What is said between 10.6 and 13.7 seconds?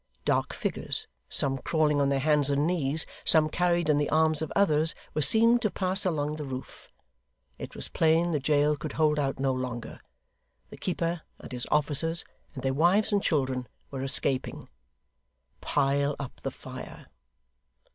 The keeper, and his officers, and their wives and children,